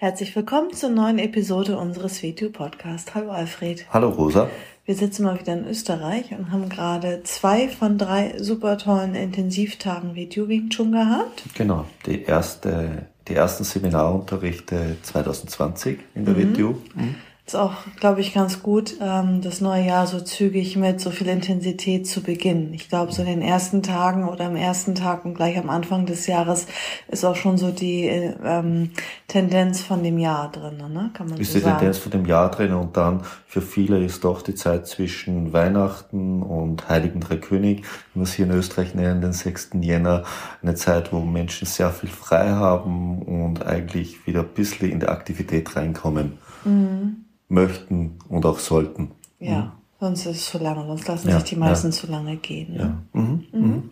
Herzlich 0.00 0.36
willkommen 0.36 0.72
zur 0.72 0.90
neuen 0.90 1.18
Episode 1.18 1.76
unseres 1.76 2.22
WTU-Podcasts. 2.22 3.16
Hallo 3.16 3.32
Alfred. 3.32 3.84
Hallo 3.92 4.10
Rosa. 4.10 4.48
Wir 4.84 4.94
sitzen 4.94 5.24
mal 5.24 5.40
wieder 5.40 5.54
in 5.54 5.66
Österreich 5.66 6.30
und 6.38 6.52
haben 6.52 6.68
gerade 6.68 7.24
zwei 7.24 7.68
von 7.68 7.98
drei 7.98 8.38
super 8.38 8.78
tollen 8.78 9.16
Intensivtagen 9.16 10.14
WTU 10.14 10.46
Wing 10.46 10.70
Chun 10.70 10.92
gehabt. 10.92 11.42
Genau, 11.54 11.84
die 12.06 12.22
erste 12.22 13.08
die 13.26 13.34
ersten 13.34 13.64
Seminarunterrichte 13.64 14.98
2020 15.02 15.98
in 16.14 16.24
der 16.24 16.34
mhm. 16.34 16.56
WTU. 16.56 16.74
Mhm 16.94 17.16
ist 17.48 17.54
auch, 17.54 17.72
glaube 17.98 18.20
ich, 18.20 18.34
ganz 18.34 18.62
gut, 18.62 18.96
ähm, 19.00 19.40
das 19.40 19.62
neue 19.62 19.86
Jahr 19.86 20.06
so 20.06 20.20
zügig 20.20 20.76
mit 20.76 21.00
so 21.00 21.10
viel 21.10 21.28
Intensität 21.28 22.06
zu 22.06 22.22
beginnen. 22.22 22.74
Ich 22.74 22.90
glaube, 22.90 23.10
so 23.10 23.22
in 23.22 23.28
den 23.28 23.40
ersten 23.40 23.82
Tagen 23.82 24.28
oder 24.28 24.44
am 24.44 24.56
ersten 24.56 24.94
Tag 24.94 25.24
und 25.24 25.32
gleich 25.32 25.56
am 25.56 25.70
Anfang 25.70 26.04
des 26.04 26.26
Jahres 26.26 26.66
ist 27.08 27.24
auch 27.24 27.36
schon 27.36 27.56
so 27.56 27.70
die 27.70 28.04
ähm, 28.04 28.90
Tendenz 29.28 29.80
von 29.80 30.02
dem 30.02 30.18
Jahr 30.18 30.52
drin, 30.52 30.76
ne? 30.76 31.10
Kann 31.14 31.30
man 31.30 31.40
ist 31.40 31.52
so 31.52 31.58
die 31.58 31.64
sagen. 31.64 31.78
Tendenz 31.78 31.96
von 31.96 32.12
dem 32.12 32.26
Jahr 32.26 32.50
drin 32.50 32.74
und 32.74 32.98
dann 32.98 33.22
für 33.46 33.62
viele 33.62 34.04
ist 34.04 34.24
doch 34.24 34.42
die 34.42 34.54
Zeit 34.54 34.86
zwischen 34.86 35.54
Weihnachten 35.54 36.42
und 36.42 36.90
Heiligen 36.90 37.20
Drei 37.20 37.36
König, 37.36 37.78
wie 38.12 38.20
wir 38.20 38.24
es 38.24 38.34
hier 38.34 38.44
in 38.44 38.52
Österreich 38.52 38.94
nennen, 38.94 39.22
den 39.22 39.32
6. 39.32 39.70
Jänner, 39.80 40.24
eine 40.62 40.74
Zeit, 40.74 41.14
wo 41.14 41.20
Menschen 41.20 41.64
sehr 41.64 41.92
viel 41.92 42.10
frei 42.10 42.50
haben 42.50 43.22
und 43.22 43.64
eigentlich 43.64 44.26
wieder 44.26 44.40
ein 44.40 44.48
bisschen 44.48 44.90
in 44.90 45.00
die 45.00 45.08
Aktivität 45.08 45.74
reinkommen. 45.74 46.36
Mhm 46.66 47.24
möchten 47.48 48.18
und 48.28 48.44
auch 48.46 48.58
sollten. 48.58 49.12
Ja, 49.40 49.60
mhm. 49.60 49.70
sonst 50.00 50.26
ist 50.26 50.36
es 50.36 50.44
zu 50.46 50.58
lange, 50.58 50.86
sonst 50.86 51.08
lassen 51.08 51.28
ja, 51.28 51.34
sich 51.34 51.50
die 51.50 51.56
meisten 51.56 51.88
ja. 51.88 51.92
zu 51.92 52.06
lange 52.06 52.36
gehen. 52.36 52.74
Ne? 52.74 52.78
Ja. 52.78 53.20
Mhm. 53.20 53.44
Mhm. 53.52 53.60
mhm. 53.60 53.90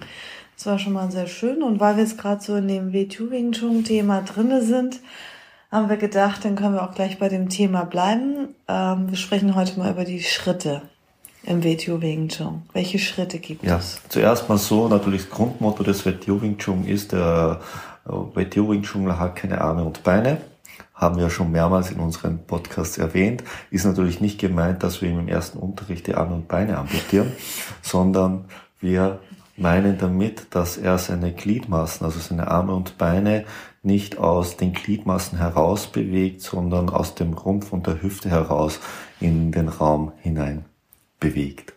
Das 0.56 0.64
war 0.64 0.78
schon 0.78 0.94
mal 0.94 1.10
sehr 1.10 1.26
schön. 1.26 1.62
Und 1.62 1.80
weil 1.80 1.96
wir 1.96 2.02
jetzt 2.02 2.16
gerade 2.16 2.42
so 2.42 2.56
in 2.56 2.66
dem 2.66 2.94
WTU 2.94 3.30
Wing 3.30 3.52
Chun 3.52 3.84
Thema 3.84 4.22
drinne 4.22 4.62
sind, 4.62 5.00
haben 5.70 5.90
wir 5.90 5.98
gedacht, 5.98 6.44
dann 6.44 6.56
können 6.56 6.74
wir 6.74 6.82
auch 6.82 6.94
gleich 6.94 7.18
bei 7.18 7.28
dem 7.28 7.50
Thema 7.50 7.84
bleiben. 7.84 8.54
Ähm, 8.66 9.10
wir 9.10 9.18
sprechen 9.18 9.54
heute 9.54 9.78
mal 9.78 9.90
über 9.90 10.04
die 10.04 10.22
Schritte 10.22 10.80
im 11.44 11.62
WTO 11.62 12.00
Wing 12.00 12.28
Chun. 12.28 12.62
Welche 12.72 12.98
Schritte 12.98 13.38
gibt 13.38 13.64
ja, 13.64 13.76
es? 13.76 14.00
Zuerst 14.08 14.48
mal 14.48 14.56
so, 14.56 14.88
natürlich 14.88 15.22
das 15.22 15.30
Grundmotto 15.30 15.82
des 15.82 16.06
WTO 16.06 16.40
Wing 16.40 16.56
Chun 16.56 16.86
ist, 16.86 17.12
der 17.12 17.60
äh, 18.06 18.10
WTO 18.10 18.70
Wing 18.70 18.82
Chun 18.82 19.18
hat 19.18 19.36
keine 19.36 19.60
Arme 19.60 19.84
und 19.84 20.02
Beine 20.02 20.38
haben 20.96 21.18
wir 21.18 21.28
schon 21.28 21.52
mehrmals 21.52 21.90
in 21.90 22.00
unseren 22.00 22.46
Podcasts 22.46 22.98
erwähnt, 22.98 23.44
ist 23.70 23.84
natürlich 23.84 24.20
nicht 24.20 24.40
gemeint, 24.40 24.82
dass 24.82 25.02
wir 25.02 25.10
ihm 25.10 25.20
im 25.20 25.28
ersten 25.28 25.58
Unterricht 25.58 26.06
die 26.06 26.14
Arme 26.14 26.34
und 26.34 26.48
Beine 26.48 26.78
amputieren, 26.78 27.32
sondern 27.82 28.46
wir 28.80 29.20
meinen 29.58 29.98
damit, 29.98 30.54
dass 30.54 30.76
er 30.78 30.98
seine 30.98 31.32
Gliedmaßen, 31.32 32.04
also 32.04 32.18
seine 32.18 32.48
Arme 32.48 32.74
und 32.74 32.98
Beine 32.98 33.44
nicht 33.82 34.18
aus 34.18 34.56
den 34.56 34.72
Gliedmaßen 34.72 35.38
heraus 35.38 35.86
bewegt, 35.86 36.42
sondern 36.42 36.88
aus 36.88 37.14
dem 37.14 37.34
Rumpf 37.34 37.72
und 37.72 37.86
der 37.86 38.02
Hüfte 38.02 38.30
heraus 38.30 38.80
in 39.20 39.52
den 39.52 39.68
Raum 39.68 40.12
hinein 40.22 40.64
bewegt. 41.20 41.75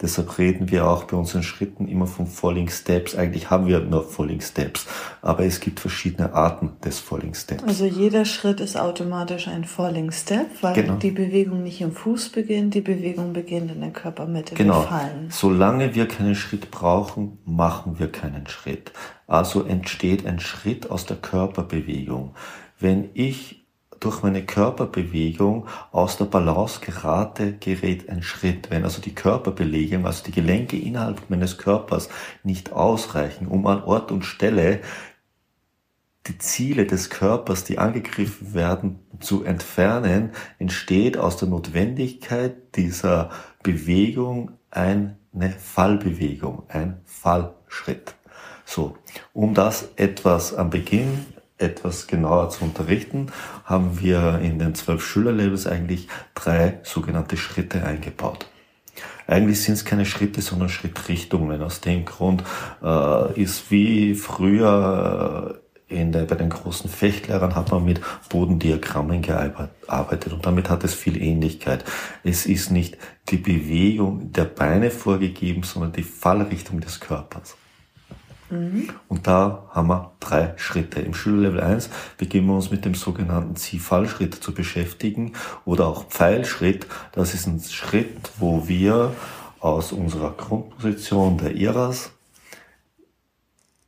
Deshalb 0.00 0.38
reden 0.38 0.70
wir 0.70 0.86
auch 0.86 1.04
bei 1.04 1.16
unseren 1.16 1.42
Schritten 1.42 1.88
immer 1.88 2.06
von 2.06 2.26
Falling 2.26 2.68
Steps. 2.68 3.14
Eigentlich 3.14 3.50
haben 3.50 3.66
wir 3.66 3.80
nur 3.80 4.04
Falling 4.04 4.40
Steps, 4.40 4.86
aber 5.22 5.44
es 5.44 5.60
gibt 5.60 5.80
verschiedene 5.80 6.32
Arten 6.34 6.72
des 6.84 6.98
Falling 6.98 7.34
Steps. 7.34 7.62
Also 7.64 7.86
jeder 7.86 8.24
Schritt 8.24 8.60
ist 8.60 8.76
automatisch 8.76 9.48
ein 9.48 9.64
Falling 9.64 10.10
Step, 10.10 10.46
weil 10.62 10.74
genau. 10.74 10.96
die 10.96 11.10
Bewegung 11.10 11.62
nicht 11.62 11.80
im 11.80 11.92
Fuß 11.92 12.30
beginnt, 12.30 12.74
die 12.74 12.80
Bewegung 12.80 13.32
beginnt 13.32 13.70
in 13.70 13.80
der 13.80 13.90
Körpermitte. 13.90 14.54
Genau. 14.54 14.82
Fallen. 14.82 15.28
Solange 15.30 15.94
wir 15.94 16.06
keinen 16.06 16.34
Schritt 16.34 16.70
brauchen, 16.70 17.38
machen 17.44 17.98
wir 17.98 18.10
keinen 18.10 18.46
Schritt. 18.46 18.92
Also 19.26 19.62
entsteht 19.62 20.26
ein 20.26 20.40
Schritt 20.40 20.90
aus 20.90 21.06
der 21.06 21.16
Körperbewegung. 21.16 22.34
Wenn 22.78 23.08
ich 23.14 23.63
durch 24.00 24.22
meine 24.22 24.44
Körperbewegung 24.44 25.66
aus 25.92 26.16
der 26.16 26.26
Balance 26.26 26.80
gerate, 26.80 27.54
gerät 27.54 28.08
ein 28.08 28.22
Schritt. 28.22 28.70
Wenn 28.70 28.84
also 28.84 29.00
die 29.00 29.14
Körperbelegung, 29.14 30.06
also 30.06 30.24
die 30.24 30.32
Gelenke 30.32 30.78
innerhalb 30.78 31.30
meines 31.30 31.58
Körpers 31.58 32.08
nicht 32.42 32.72
ausreichen, 32.72 33.46
um 33.46 33.66
an 33.66 33.82
Ort 33.82 34.12
und 34.12 34.24
Stelle 34.24 34.80
die 36.26 36.38
Ziele 36.38 36.86
des 36.86 37.10
Körpers, 37.10 37.64
die 37.64 37.78
angegriffen 37.78 38.54
werden, 38.54 39.00
zu 39.20 39.44
entfernen, 39.44 40.30
entsteht 40.58 41.18
aus 41.18 41.36
der 41.36 41.48
Notwendigkeit 41.48 42.76
dieser 42.76 43.30
Bewegung 43.62 44.52
eine 44.70 45.16
Fallbewegung, 45.58 46.62
ein 46.68 47.00
Fallschritt. 47.04 48.14
So, 48.64 48.96
um 49.34 49.52
das 49.52 49.90
etwas 49.96 50.54
am 50.54 50.70
Beginn 50.70 51.26
etwas 51.64 52.06
genauer 52.06 52.50
zu 52.50 52.64
unterrichten, 52.64 53.32
haben 53.64 54.00
wir 54.00 54.38
in 54.40 54.58
den 54.58 54.74
zwölf 54.74 55.04
Schülerlabels 55.04 55.66
eigentlich 55.66 56.08
drei 56.34 56.80
sogenannte 56.82 57.36
Schritte 57.36 57.84
eingebaut. 57.84 58.46
Eigentlich 59.26 59.62
sind 59.62 59.74
es 59.74 59.84
keine 59.84 60.04
Schritte, 60.04 60.42
sondern 60.42 60.68
Schrittrichtungen. 60.68 61.62
Aus 61.62 61.80
dem 61.80 62.04
Grund 62.04 62.44
äh, 62.82 63.40
ist 63.40 63.70
wie 63.70 64.14
früher 64.14 65.58
äh, 65.58 65.64
in 65.88 66.12
der, 66.12 66.24
bei 66.24 66.34
den 66.34 66.50
großen 66.50 66.90
Fechtlehrern 66.90 67.54
hat 67.54 67.70
man 67.70 67.84
mit 67.84 68.00
Bodendiagrammen 68.28 69.22
gearbeitet 69.22 70.32
und 70.32 70.44
damit 70.44 70.70
hat 70.70 70.82
es 70.84 70.94
viel 70.94 71.20
Ähnlichkeit. 71.20 71.84
Es 72.22 72.46
ist 72.46 72.70
nicht 72.70 72.96
die 73.28 73.36
Bewegung 73.36 74.32
der 74.32 74.44
Beine 74.44 74.90
vorgegeben, 74.90 75.62
sondern 75.62 75.92
die 75.92 76.02
Fallrichtung 76.02 76.80
des 76.80 77.00
Körpers. 77.00 77.56
Mhm. 78.50 78.88
Und 79.08 79.26
da 79.26 79.64
haben 79.70 79.88
wir 79.88 80.12
drei 80.20 80.54
Schritte. 80.56 81.00
Im 81.00 81.14
Schülerlevel 81.14 81.60
1 81.60 81.90
beginnen 82.18 82.46
wir 82.48 82.54
uns 82.54 82.70
mit 82.70 82.84
dem 82.84 82.94
sogenannten 82.94 83.56
Ziehfallschritt 83.56 84.34
zu 84.34 84.52
beschäftigen 84.52 85.32
oder 85.64 85.86
auch 85.86 86.08
Pfeilschritt. 86.08 86.86
Das 87.12 87.34
ist 87.34 87.46
ein 87.46 87.60
Schritt, 87.60 88.30
wo 88.38 88.68
wir 88.68 89.12
aus 89.60 89.92
unserer 89.92 90.32
Grundposition 90.32 91.38
der 91.38 91.52
Iras 91.52 92.12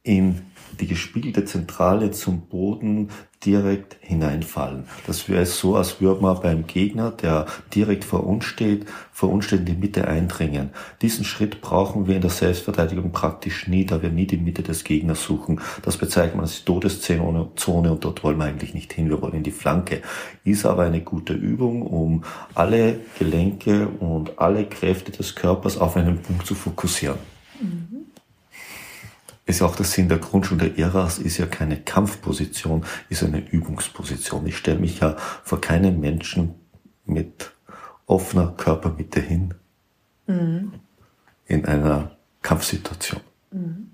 in 0.03 0.46
die 0.81 0.87
gespiegelte 0.87 1.45
Zentrale 1.45 2.11
zum 2.11 2.43
Boden 2.43 3.11
direkt 3.45 3.97
hineinfallen. 4.01 4.85
Das 5.07 5.29
wäre 5.29 5.47
so, 5.47 5.77
als 5.77 6.01
würde 6.01 6.23
man 6.23 6.41
beim 6.41 6.67
Gegner, 6.67 7.11
der 7.11 7.47
direkt 7.75 8.05
vor 8.05 8.27
uns 8.27 8.45
steht, 8.45 8.87
vor 9.13 9.31
uns 9.31 9.45
steht 9.45 9.61
in 9.61 9.67
die 9.67 9.75
Mitte 9.75 10.09
eindringen. 10.09 10.71
Diesen 11.03 11.25
Schritt 11.25 11.61
brauchen 11.61 12.07
wir 12.07 12.17
in 12.17 12.23
der 12.23 12.31
Selbstverteidigung 12.31 13.13
praktisch 13.13 13.69
nie, 13.69 13.85
da 13.85 14.03
wir 14.03 14.11
nie 14.11 14.27
die 14.27 14.37
Mitte 14.37 14.63
des 14.63 14.85
Gegners 14.85 15.23
suchen. 15.23 15.61
Das 15.83 15.97
bezeichnet 15.97 16.35
man 16.37 16.45
als 16.45 16.65
Todeszone 16.65 17.43
und 17.93 18.05
dort 18.05 18.25
wollen 18.25 18.39
wir 18.39 18.45
eigentlich 18.45 18.75
nicht 18.75 18.93
hin, 18.93 19.11
wir 19.11 19.21
wollen 19.23 19.35
in 19.35 19.43
die 19.43 19.51
Flanke. 19.51 20.03
Ist 20.45 20.67
aber 20.67 20.85
eine 20.85 21.03
gute 21.03 21.35
Übung, 21.35 21.83
um 21.83 22.25
alle 22.55 23.01
Gelenke 23.19 23.87
und 23.87 24.39
alle 24.39 24.65
Kräfte 24.65 25.13
des 25.13 25.35
Körpers 25.35 25.79
auf 25.79 25.97
einen 25.97 26.19
Punkt 26.21 26.47
zu 26.47 26.55
fokussieren. 26.55 27.19
Mhm 27.61 27.96
ist 29.47 29.61
ja 29.61 29.67
auch 29.67 29.77
der 29.77 29.87
Sinn 29.87 30.09
der 30.09 30.19
Grundschule 30.19 30.71
der 30.71 30.79
Eras, 30.87 31.19
ist 31.19 31.39
ja 31.39 31.47
keine 31.47 31.81
Kampfposition, 31.81 32.85
ist 33.09 33.23
eine 33.23 33.39
Übungsposition. 33.39 34.47
Ich 34.47 34.57
stelle 34.57 34.81
mich 34.81 35.01
ja 35.01 35.17
vor 35.45 35.61
keinen 35.61 36.01
Menschen 36.01 36.55
mit 37.05 37.53
offener 38.07 38.53
Körpermitte 38.57 39.21
hin 39.21 39.55
mhm. 40.27 40.73
in 41.47 41.65
einer 41.65 42.17
Kampfsituation. 42.43 43.21
Mhm. 43.53 43.91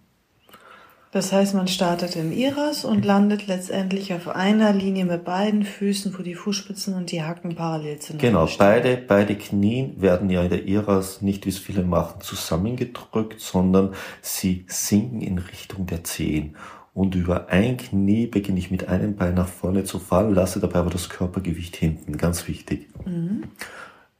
Das 1.12 1.30
heißt, 1.30 1.54
man 1.54 1.68
startet 1.68 2.16
im 2.16 2.32
Iras 2.32 2.86
und 2.86 3.04
landet 3.04 3.46
letztendlich 3.46 4.14
auf 4.14 4.28
einer 4.28 4.72
Linie 4.72 5.04
mit 5.04 5.24
beiden 5.24 5.62
Füßen, 5.62 6.18
wo 6.18 6.22
die 6.22 6.34
Fußspitzen 6.34 6.94
und 6.94 7.12
die 7.12 7.22
Hacken 7.22 7.54
parallel 7.54 8.00
sind. 8.00 8.18
Genau, 8.18 8.48
beide, 8.56 8.96
beide 8.96 9.36
Knien 9.36 10.00
werden 10.00 10.30
ja 10.30 10.42
in 10.42 10.48
der 10.48 10.64
Iras 10.64 11.20
nicht, 11.20 11.44
wie 11.44 11.50
es 11.50 11.58
viele 11.58 11.82
machen, 11.82 12.22
zusammengedrückt, 12.22 13.40
sondern 13.40 13.92
sie 14.22 14.64
sinken 14.68 15.20
in 15.20 15.36
Richtung 15.36 15.84
der 15.84 16.02
Zehen. 16.02 16.56
Und 16.94 17.14
über 17.14 17.50
ein 17.50 17.76
Knie 17.76 18.26
beginne 18.26 18.58
ich 18.58 18.70
mit 18.70 18.88
einem 18.88 19.14
Bein 19.14 19.34
nach 19.34 19.48
vorne 19.48 19.84
zu 19.84 19.98
fallen, 19.98 20.34
lasse 20.34 20.60
dabei 20.60 20.78
aber 20.78 20.90
das 20.90 21.10
Körpergewicht 21.10 21.76
hinten, 21.76 22.16
ganz 22.16 22.48
wichtig. 22.48 22.88
Mhm. 23.04 23.44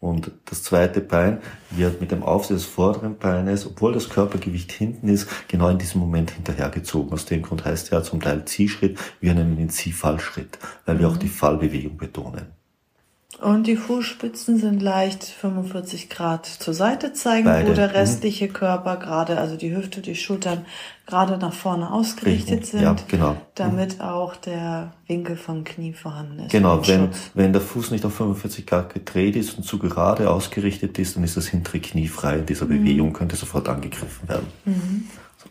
Und 0.03 0.33
das 0.47 0.65
zweite 0.65 1.01
Bein 1.01 1.39
wird 1.71 2.01
mit 2.01 2.11
dem 2.11 2.25
Aufsatz 2.25 2.63
des 2.63 2.65
vorderen 2.65 3.19
Beines, 3.19 3.65
obwohl 3.65 3.93
das 3.93 4.09
Körpergewicht 4.09 4.73
hinten 4.73 5.07
ist, 5.07 5.29
genau 5.47 5.69
in 5.69 5.79
diesem 5.79 6.01
Moment 6.01 6.33
hinterhergezogen. 6.33 7.13
Aus 7.13 7.25
dem 7.25 7.43
Grund 7.43 7.65
heißt 7.65 7.93
er 7.93 8.03
zum 8.03 8.21
Teil 8.21 8.45
Ziehschritt, 8.45 8.99
wir 9.21 9.33
nennen 9.33 9.57
ihn 9.61 9.71
Ziehfallschritt, 9.71 10.59
weil 10.87 10.99
wir 10.99 11.07
auch 11.07 11.17
die 11.17 11.29
Fallbewegung 11.29 11.99
betonen. 11.99 12.62
Und 13.43 13.67
die 13.67 13.77
Fußspitzen 13.77 14.59
sind 14.59 14.81
leicht 14.81 15.25
45 15.25 16.09
Grad 16.09 16.47
zur 16.47 16.75
Seite 16.75 17.13
zeigen, 17.13 17.45
Beide. 17.47 17.69
wo 17.71 17.75
der 17.75 17.89
Mhm. 17.89 17.95
restliche 17.95 18.47
Körper 18.49 18.97
gerade, 18.97 19.39
also 19.39 19.57
die 19.57 19.75
Hüfte, 19.75 20.01
die 20.01 20.15
Schultern 20.15 20.65
gerade 21.07 21.39
nach 21.39 21.53
vorne 21.53 21.91
ausgerichtet 21.91 22.51
Richtig. 22.61 22.71
sind, 22.71 22.83
Ja, 22.83 22.97
genau. 23.09 23.37
damit 23.57 24.01
auch 24.01 24.37
der 24.37 24.93
Winkel 25.09 25.37
vom 25.37 25.65
Knie 25.65 25.93
vorhanden 25.93 26.39
ist. 26.39 26.53
Genau, 26.53 26.87
wenn, 26.87 27.07
Schutz. 27.07 27.17
wenn 27.35 27.53
der 27.53 27.61
Fuß 27.63 27.91
nicht 27.91 28.05
auf 28.05 28.15
45 28.15 28.65
Grad 28.65 28.95
gedreht 28.95 29.35
ist 29.35 29.57
und 29.59 29.65
zu 29.65 29.79
gerade 29.79 30.31
ausgerichtet 30.31 30.99
ist, 31.01 31.17
dann 31.17 31.25
ist 31.25 31.37
das 31.37 31.49
hintere 31.49 31.81
Knie 31.81 32.07
frei 32.07 32.37
in 32.39 32.47
dieser 32.47 32.67
Bewegung, 32.67 33.13
könnte 33.13 33.35
sofort 33.35 33.69
angegriffen 33.69 34.29
werden. 34.29 34.47
So. 34.65 35.49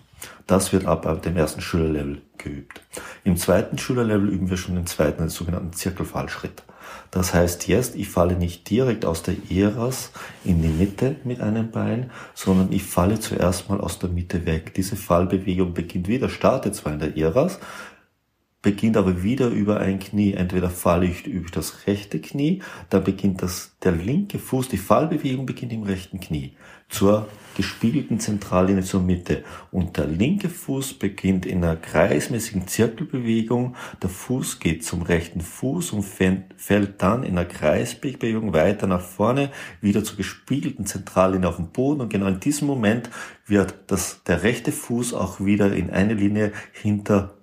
Das 0.47 0.71
wird 0.71 0.85
ab, 0.85 1.05
ab 1.05 1.21
dem 1.23 1.35
ersten 1.35 1.59
Schülerlevel 1.59 2.21
geübt. 2.37 2.81
Im 3.25 3.35
zweiten 3.35 3.77
Schülerlevel 3.77 4.29
üben 4.29 4.49
wir 4.49 4.55
schon 4.57 4.75
den 4.75 4.87
zweiten, 4.87 5.23
den 5.23 5.29
sogenannten 5.29 5.73
Zirkelfallschritt. 5.73 6.63
Das 7.11 7.33
heißt 7.33 7.67
jetzt, 7.67 7.95
ich 7.95 8.09
falle 8.09 8.35
nicht 8.35 8.69
direkt 8.69 9.05
aus 9.05 9.23
der 9.23 9.35
Eras 9.49 10.11
in 10.43 10.61
die 10.61 10.69
Mitte 10.69 11.17
mit 11.23 11.41
einem 11.41 11.71
Bein, 11.71 12.09
sondern 12.33 12.71
ich 12.71 12.83
falle 12.83 13.19
zuerst 13.19 13.69
mal 13.69 13.81
aus 13.81 13.99
der 13.99 14.09
Mitte 14.09 14.45
weg. 14.45 14.73
Diese 14.73 14.95
Fallbewegung 14.95 15.73
beginnt 15.73 16.07
wieder, 16.07 16.29
startet 16.29 16.75
zwar 16.75 16.93
in 16.93 16.99
der 16.99 17.17
Eras, 17.17 17.59
beginnt 18.61 18.95
aber 18.95 19.23
wieder 19.23 19.47
über 19.49 19.79
ein 19.79 19.99
Knie. 19.99 20.33
Entweder 20.33 20.69
falle 20.69 21.05
ich 21.05 21.25
über 21.25 21.49
das 21.49 21.87
rechte 21.87 22.21
Knie, 22.21 22.61
dann 22.89 23.03
beginnt 23.03 23.41
das, 23.41 23.75
der 23.83 23.91
linke 23.91 24.39
Fuß, 24.39 24.69
die 24.69 24.77
Fallbewegung 24.77 25.45
beginnt 25.45 25.73
im 25.73 25.83
rechten 25.83 26.19
Knie 26.19 26.53
zur 26.91 27.27
gespiegelten 27.55 28.19
Zentrallinie 28.19 28.83
zur 28.83 29.01
Mitte. 29.01 29.43
Und 29.71 29.97
der 29.97 30.07
linke 30.07 30.47
Fuß 30.47 30.93
beginnt 30.93 31.45
in 31.45 31.63
einer 31.63 31.75
kreismäßigen 31.75 32.67
Zirkelbewegung. 32.67 33.75
Der 34.01 34.09
Fuß 34.09 34.59
geht 34.59 34.85
zum 34.85 35.01
rechten 35.01 35.41
Fuß 35.41 35.91
und 35.91 36.03
fällt- 36.03 37.01
dann 37.01 37.23
in 37.23 37.37
einer 37.37 37.45
Kreisbewegung 37.45 38.53
weiter 38.53 38.87
nach 38.87 39.01
vorne, 39.01 39.51
wieder 39.81 40.03
zur 40.03 40.17
gespiegelten 40.17 40.85
Zentrallinie 40.85 41.49
auf 41.49 41.57
dem 41.57 41.67
Boden. 41.67 42.01
Und 42.01 42.09
genau 42.09 42.27
in 42.27 42.39
diesem 42.39 42.67
Moment 42.67 43.09
wird 43.45 43.73
das, 43.87 44.23
der 44.23 44.43
rechte 44.43 44.71
Fuß 44.71 45.13
auch 45.13 45.41
wieder 45.43 45.73
in 45.73 45.89
eine 45.89 46.13
Linie 46.13 46.53
hinter 46.71 47.37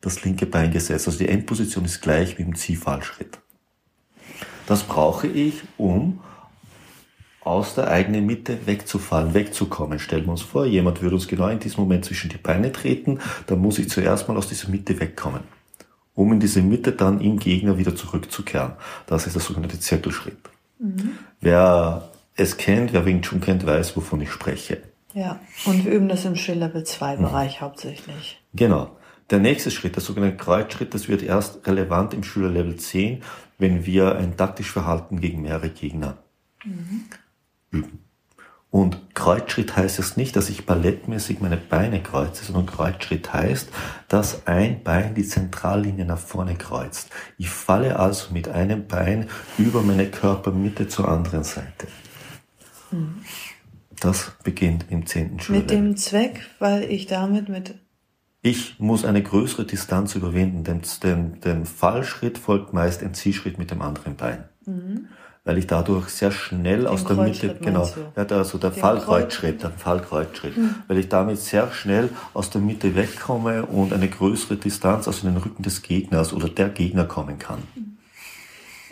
das 0.00 0.22
linke 0.22 0.46
Bein 0.46 0.70
gesetzt. 0.70 1.08
Also 1.08 1.18
die 1.18 1.28
Endposition 1.28 1.84
ist 1.84 2.00
gleich 2.00 2.38
wie 2.38 2.42
im 2.42 2.54
Ziehfallschritt. 2.54 3.38
Das 4.66 4.84
brauche 4.84 5.26
ich, 5.26 5.62
um 5.76 6.20
aus 7.40 7.74
der 7.74 7.88
eigenen 7.88 8.26
Mitte 8.26 8.66
wegzufallen, 8.66 9.34
wegzukommen. 9.34 9.98
Stellen 9.98 10.24
wir 10.26 10.32
uns 10.32 10.42
vor, 10.42 10.66
jemand 10.66 11.02
würde 11.02 11.14
uns 11.16 11.28
genau 11.28 11.48
in 11.48 11.58
diesem 11.58 11.82
Moment 11.82 12.04
zwischen 12.04 12.28
die 12.30 12.36
Beine 12.36 12.72
treten, 12.72 13.20
dann 13.46 13.60
muss 13.60 13.78
ich 13.78 13.88
zuerst 13.88 14.28
mal 14.28 14.36
aus 14.36 14.48
dieser 14.48 14.68
Mitte 14.68 14.98
wegkommen, 15.00 15.42
um 16.14 16.32
in 16.32 16.40
diese 16.40 16.62
Mitte 16.62 16.92
dann 16.92 17.20
im 17.20 17.38
Gegner 17.38 17.78
wieder 17.78 17.94
zurückzukehren. 17.96 18.72
Das 19.06 19.26
ist 19.26 19.34
der 19.34 19.42
sogenannte 19.42 19.80
Zirkelschritt. 19.80 20.38
Wer 21.40 22.10
es 22.36 22.56
kennt, 22.56 22.92
wer 22.92 23.04
Wing 23.04 23.22
Chun 23.22 23.40
kennt, 23.40 23.66
weiß, 23.66 23.96
wovon 23.96 24.20
ich 24.20 24.30
spreche. 24.30 24.82
Ja, 25.14 25.40
und 25.64 25.84
wir 25.84 25.92
üben 25.92 26.08
das 26.08 26.24
im 26.24 26.36
Skill-Level 26.36 26.84
2 26.84 27.16
Bereich 27.16 27.60
hauptsächlich. 27.60 28.40
Genau. 28.54 28.96
Der 29.30 29.40
nächste 29.40 29.70
Schritt, 29.70 29.96
der 29.96 30.02
sogenannte 30.02 30.36
Kreuzschritt, 30.36 30.94
das 30.94 31.08
wird 31.08 31.22
erst 31.22 31.66
relevant 31.66 32.14
im 32.14 32.22
Schülerlevel 32.22 32.76
10, 32.76 33.22
wenn 33.58 33.84
wir 33.84 34.16
ein 34.16 34.36
taktisch 34.36 34.70
Verhalten 34.70 35.20
gegen 35.20 35.42
mehrere 35.42 35.70
Gegner 35.70 36.18
üben. 37.70 38.04
Und 38.70 39.14
Kreuzschritt 39.14 39.76
heißt 39.76 39.98
es 39.98 40.18
nicht, 40.18 40.36
dass 40.36 40.50
ich 40.50 40.66
ballettmäßig 40.66 41.40
meine 41.40 41.56
Beine 41.56 42.02
kreuze, 42.02 42.44
sondern 42.44 42.66
Kreuzschritt 42.66 43.32
heißt, 43.32 43.70
dass 44.08 44.46
ein 44.46 44.82
Bein 44.82 45.14
die 45.14 45.24
Zentrallinie 45.24 46.04
nach 46.04 46.18
vorne 46.18 46.54
kreuzt. 46.54 47.08
Ich 47.38 47.48
falle 47.48 47.98
also 47.98 48.32
mit 48.32 48.48
einem 48.48 48.86
Bein 48.86 49.28
über 49.56 49.82
meine 49.82 50.06
Körpermitte 50.06 50.86
zur 50.86 51.08
anderen 51.08 51.44
Seite. 51.44 51.88
Das 54.00 54.32
beginnt 54.44 54.86
im 54.90 55.06
zehnten 55.06 55.36
Mit 55.36 55.44
Schullevel. 55.44 55.66
dem 55.66 55.96
Zweck, 55.96 56.42
weil 56.58 56.84
ich 56.84 57.06
damit 57.06 57.48
mit 57.48 57.74
Ich 58.42 58.78
muss 58.78 59.04
eine 59.04 59.22
größere 59.22 59.64
Distanz 59.64 60.14
überwinden. 60.14 60.64
Dem, 60.64 60.82
dem, 61.02 61.40
dem 61.40 61.66
Fallschritt 61.66 62.36
folgt 62.36 62.74
meist 62.74 63.02
ein 63.02 63.14
Ziehschritt 63.14 63.58
mit 63.58 63.70
dem 63.70 63.80
anderen 63.80 64.16
Bein. 64.16 64.44
Weil 65.48 65.56
ich 65.56 65.66
dadurch 65.66 66.10
sehr 66.10 66.30
schnell 66.30 66.86
aus 66.86 67.06
der 67.06 67.16
Mitte, 67.16 67.56
genau, 67.58 67.88
ja, 68.14 68.26
also 68.36 68.58
der 68.58 68.68
Den 68.68 68.80
Fallkreuzschritt, 68.82 69.62
der 69.62 69.70
Fallkreuzschritt, 69.70 70.52
weil 70.88 70.98
ich 70.98 71.08
damit 71.08 71.38
sehr 71.38 71.72
schnell 71.72 72.10
aus 72.34 72.50
der 72.50 72.60
Mitte 72.60 72.94
wegkomme 72.94 73.64
und 73.64 73.94
eine 73.94 74.08
größere 74.08 74.56
Distanz, 74.56 75.08
also 75.08 75.26
in 75.26 75.32
den 75.32 75.42
Rücken 75.42 75.62
des 75.62 75.80
Gegners 75.80 76.34
oder 76.34 76.50
der 76.50 76.68
Gegner 76.68 77.06
kommen 77.06 77.38
kann. 77.38 77.62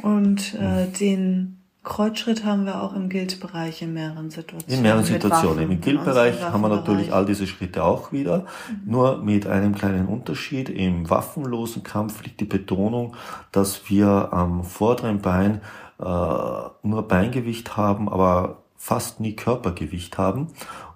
und 0.02 0.54
äh, 0.54 0.86
den 0.98 1.58
Kreuzschritt 1.82 2.44
haben 2.44 2.64
wir 2.64 2.82
auch 2.82 2.96
im 2.96 3.10
Guild-Bereich 3.10 3.82
in 3.82 3.92
mehreren 3.92 4.30
Situationen. 4.30 4.74
In 4.74 4.82
mehreren 4.82 5.04
Situationen. 5.04 5.58
Waffen, 5.58 5.72
Im 5.72 5.80
Guild-Bereich 5.82 6.42
haben 6.42 6.62
wir 6.62 6.68
natürlich 6.68 7.12
all 7.12 7.26
diese 7.26 7.46
Schritte 7.46 7.84
auch 7.84 8.12
wieder, 8.12 8.46
nur 8.84 9.18
mit 9.18 9.46
einem 9.46 9.74
kleinen 9.74 10.06
Unterschied. 10.06 10.68
Im 10.70 11.08
waffenlosen 11.08 11.84
Kampf 11.84 12.24
liegt 12.24 12.40
die 12.40 12.46
Betonung, 12.46 13.14
dass 13.52 13.88
wir 13.88 14.32
am 14.32 14.64
vorderen 14.64 15.20
Bein 15.20 15.60
nur 15.98 17.08
Beingewicht 17.08 17.76
haben, 17.76 18.08
aber 18.08 18.62
fast 18.76 19.20
nie 19.20 19.34
Körpergewicht 19.34 20.18
haben. 20.18 20.48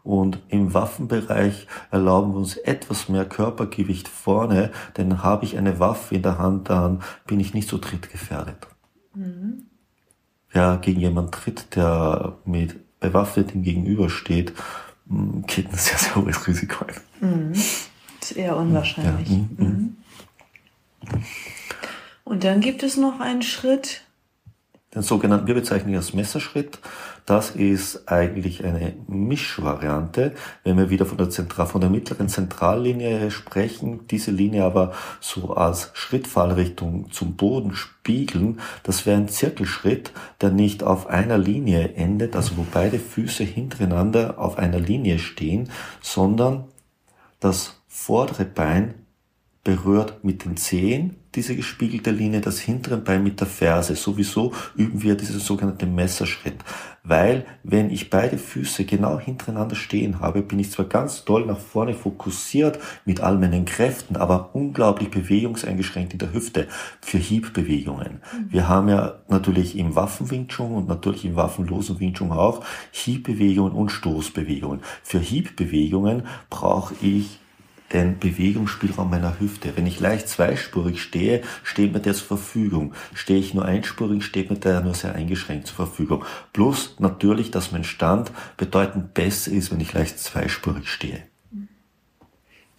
Und 0.02 0.38
im 0.48 0.72
Waffenbereich 0.72 1.66
erlauben 1.90 2.32
wir 2.32 2.38
uns 2.38 2.56
etwas 2.56 3.08
mehr 3.08 3.26
Körpergewicht 3.26 4.08
vorne, 4.08 4.70
denn 4.96 5.22
habe 5.22 5.44
ich 5.44 5.58
eine 5.58 5.78
Waffe 5.78 6.14
in 6.14 6.22
der 6.22 6.38
Hand, 6.38 6.70
dann 6.70 7.02
bin 7.26 7.38
ich 7.40 7.52
nicht 7.54 7.68
so 7.68 7.76
trittgefährdet. 7.78 8.66
Wer 10.52 10.76
gegen 10.78 11.00
jemanden 11.00 11.30
tritt, 11.32 11.76
der 11.76 12.38
mit 12.44 12.98
bewaffnetem 13.00 13.62
gegenübersteht, 13.62 14.52
mh, 15.06 15.42
geht 15.46 15.68
ein 15.70 15.76
sehr, 15.76 15.98
sehr 15.98 16.16
hohes 16.16 16.46
Risiko 16.46 16.84
ein. 17.20 17.52
ist 17.52 18.32
eher 18.36 18.56
unwahrscheinlich. 18.56 19.28
Ja, 19.28 19.36
mhm, 19.36 19.48
Mhm. 19.58 19.96
Und 22.24 22.44
dann 22.44 22.60
gibt 22.60 22.82
es 22.82 22.96
noch 22.96 23.20
einen 23.20 23.42
Schritt, 23.42 24.02
Den 24.92 25.02
sogenannten, 25.02 25.46
wir 25.46 25.54
bezeichnen 25.54 25.90
ihn 25.90 25.98
als 25.98 26.14
Messerschritt. 26.14 26.80
Das 27.24 27.50
ist 27.50 28.08
eigentlich 28.08 28.64
eine 28.64 28.94
Mischvariante, 29.06 30.34
wenn 30.64 30.76
wir 30.78 30.90
wieder 30.90 31.06
von 31.06 31.16
der, 31.16 31.30
Zentral, 31.30 31.66
von 31.66 31.80
der 31.80 31.90
mittleren 31.90 32.28
Zentrallinie 32.28 33.30
sprechen, 33.30 34.08
diese 34.08 34.32
Linie 34.32 34.64
aber 34.64 34.92
so 35.20 35.54
als 35.54 35.92
Schrittfallrichtung 35.94 37.12
zum 37.12 37.36
Boden 37.36 37.72
spiegeln. 37.74 38.58
Das 38.82 39.06
wäre 39.06 39.16
ein 39.16 39.28
Zirkelschritt, 39.28 40.10
der 40.40 40.50
nicht 40.50 40.82
auf 40.82 41.06
einer 41.06 41.38
Linie 41.38 41.92
endet, 41.94 42.34
also 42.34 42.56
wo 42.56 42.66
beide 42.72 42.98
Füße 42.98 43.44
hintereinander 43.44 44.40
auf 44.40 44.58
einer 44.58 44.80
Linie 44.80 45.20
stehen, 45.20 45.70
sondern 46.00 46.64
das 47.38 47.80
vordere 47.86 48.44
Bein 48.44 48.99
berührt 49.70 50.24
mit 50.24 50.44
den 50.44 50.56
Zehen 50.56 51.14
diese 51.36 51.54
gespiegelte 51.54 52.10
Linie, 52.10 52.40
das 52.40 52.58
hintere 52.58 52.96
Bein 52.96 53.22
mit 53.22 53.38
der 53.38 53.46
Ferse. 53.46 53.94
Sowieso 53.94 54.52
üben 54.74 55.00
wir 55.00 55.14
diesen 55.14 55.38
sogenannten 55.38 55.94
Messerschritt. 55.94 56.56
Weil, 57.04 57.46
wenn 57.62 57.88
ich 57.88 58.10
beide 58.10 58.36
Füße 58.36 58.84
genau 58.84 59.20
hintereinander 59.20 59.76
stehen 59.76 60.18
habe, 60.18 60.42
bin 60.42 60.58
ich 60.58 60.72
zwar 60.72 60.86
ganz 60.86 61.24
doll 61.24 61.46
nach 61.46 61.60
vorne 61.60 61.94
fokussiert 61.94 62.80
mit 63.04 63.20
all 63.20 63.38
meinen 63.38 63.64
Kräften, 63.64 64.16
aber 64.16 64.56
unglaublich 64.56 65.08
bewegungseingeschränkt 65.08 66.14
in 66.14 66.18
der 66.18 66.32
Hüfte 66.32 66.66
für 67.00 67.18
Hiebbewegungen. 67.18 68.22
Wir 68.48 68.68
haben 68.68 68.88
ja 68.88 69.20
natürlich 69.28 69.78
im 69.78 69.94
Waffen-Wing 69.94 70.48
Chun 70.48 70.72
und 70.72 70.88
natürlich 70.88 71.24
im 71.24 71.36
waffenlosen 71.36 72.00
Wing 72.00 72.14
Chun 72.14 72.32
auch 72.32 72.64
Hiebbewegungen 72.90 73.72
und 73.72 73.90
Stoßbewegungen. 73.90 74.80
Für 75.04 75.20
Hiebbewegungen 75.20 76.24
brauche 76.50 76.94
ich 77.00 77.38
den 77.92 78.18
Bewegungsspielraum 78.18 79.10
meiner 79.10 79.40
Hüfte. 79.40 79.72
Wenn 79.76 79.86
ich 79.86 80.00
leicht 80.00 80.28
zweispurig 80.28 81.02
stehe, 81.02 81.42
steht 81.62 81.92
mir 81.92 82.00
der 82.00 82.14
zur 82.14 82.26
Verfügung. 82.26 82.94
Stehe 83.14 83.40
ich 83.40 83.54
nur 83.54 83.64
einspurig, 83.64 84.24
steht 84.24 84.50
mir 84.50 84.58
der 84.58 84.80
nur 84.80 84.94
sehr 84.94 85.14
eingeschränkt 85.14 85.66
zur 85.66 85.76
Verfügung. 85.76 86.24
Plus 86.52 86.96
natürlich, 86.98 87.50
dass 87.50 87.72
mein 87.72 87.84
Stand 87.84 88.30
bedeutend 88.56 89.14
besser 89.14 89.50
ist, 89.50 89.72
wenn 89.72 89.80
ich 89.80 89.92
leicht 89.92 90.18
zweispurig 90.18 90.88
stehe. 90.88 91.22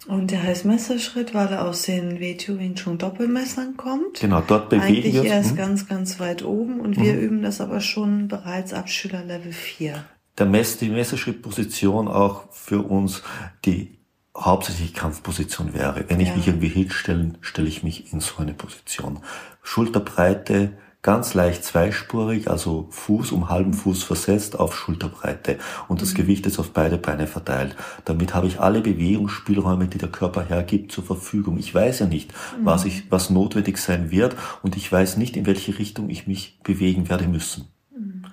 und 0.08 0.30
der 0.30 0.42
heißt 0.42 0.64
Messerschritt, 0.64 1.32
weil 1.32 1.48
er 1.48 1.64
aus 1.64 1.82
den 1.82 2.18
W2 2.18 2.58
Wing 2.58 2.74
Chun 2.74 2.98
Doppelmessern 2.98 3.76
kommt. 3.76 4.20
Genau, 4.20 4.40
dort 4.40 4.68
bewegen 4.70 4.86
Eigentlich 4.86 5.14
wir 5.14 5.20
uns. 5.20 5.30
erst 5.30 5.50
hm? 5.50 5.56
ganz, 5.56 5.88
ganz 5.88 6.18
weit 6.20 6.44
oben 6.44 6.80
und 6.80 6.96
wir 6.96 7.16
üben 7.18 7.42
das 7.42 7.60
aber 7.60 7.80
schon 7.80 8.28
bereits 8.28 8.72
ab 8.72 8.88
Schülerlevel 8.88 9.52
4. 9.52 10.04
der 10.38 10.46
Mess, 10.46 10.78
die 10.78 10.88
Messerschrittposition 10.88 12.08
auch 12.08 12.50
für 12.52 12.82
uns 12.82 13.22
die 13.64 14.01
hauptsächlich 14.36 14.94
Kampfposition 14.94 15.74
wäre. 15.74 16.04
Wenn 16.08 16.20
ich 16.20 16.28
Ja. 16.28 16.36
mich 16.36 16.46
irgendwie 16.46 16.68
hinstelle, 16.68 17.34
stelle 17.40 17.68
ich 17.68 17.82
mich 17.82 18.12
in 18.12 18.20
so 18.20 18.38
eine 18.38 18.54
Position. 18.54 19.20
Schulterbreite 19.62 20.72
ganz 21.02 21.34
leicht 21.34 21.64
zweispurig, 21.64 22.48
also 22.48 22.86
Fuß 22.90 23.32
um 23.32 23.48
halben 23.48 23.74
Fuß 23.74 24.04
versetzt 24.04 24.58
auf 24.58 24.76
Schulterbreite 24.76 25.58
und 25.88 26.00
das 26.00 26.12
mhm. 26.12 26.18
Gewicht 26.18 26.46
ist 26.46 26.60
auf 26.60 26.70
beide 26.70 26.96
Beine 26.96 27.26
verteilt. 27.26 27.76
Damit 28.04 28.34
habe 28.34 28.46
ich 28.46 28.60
alle 28.60 28.80
Bewegungsspielräume, 28.80 29.88
die 29.88 29.98
der 29.98 30.10
Körper 30.10 30.44
hergibt, 30.44 30.92
zur 30.92 31.02
Verfügung. 31.02 31.58
Ich 31.58 31.74
weiß 31.74 31.98
ja 31.98 32.06
nicht, 32.06 32.32
mhm. 32.32 32.64
was 32.64 32.84
ich, 32.84 33.10
was 33.10 33.30
notwendig 33.30 33.78
sein 33.78 34.12
wird 34.12 34.36
und 34.62 34.76
ich 34.76 34.90
weiß 34.90 35.16
nicht, 35.16 35.36
in 35.36 35.44
welche 35.44 35.76
Richtung 35.76 36.08
ich 36.08 36.28
mich 36.28 36.60
bewegen 36.62 37.08
werde 37.08 37.26
müssen. 37.26 37.66
Mhm. 37.90 38.26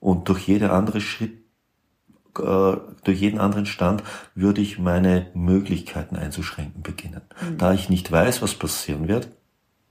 Und 0.00 0.28
durch 0.28 0.48
jede 0.48 0.72
andere 0.72 1.00
Schritt 1.00 1.45
durch 2.38 3.20
jeden 3.20 3.38
anderen 3.38 3.66
Stand 3.66 4.02
würde 4.34 4.60
ich 4.60 4.78
meine 4.78 5.26
Möglichkeiten 5.34 6.16
einzuschränken 6.16 6.82
beginnen. 6.82 7.22
Mhm. 7.40 7.58
Da 7.58 7.72
ich 7.72 7.88
nicht 7.88 8.10
weiß, 8.10 8.42
was 8.42 8.54
passieren 8.54 9.08
wird, 9.08 9.28